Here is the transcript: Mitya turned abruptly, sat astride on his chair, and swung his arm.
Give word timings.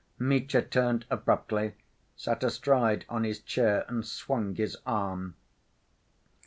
Mitya 0.17 0.63
turned 0.63 1.05
abruptly, 1.11 1.75
sat 2.15 2.43
astride 2.43 3.05
on 3.07 3.23
his 3.23 3.39
chair, 3.39 3.85
and 3.87 4.03
swung 4.03 4.55
his 4.55 4.75
arm. 4.83 5.35